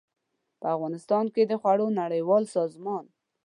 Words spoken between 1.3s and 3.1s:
کې د خوړو نړیوال سازمان